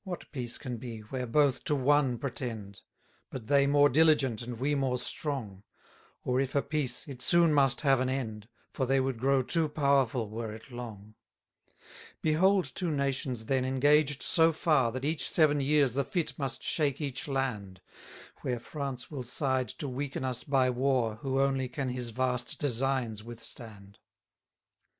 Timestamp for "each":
15.04-15.30, 17.00-17.28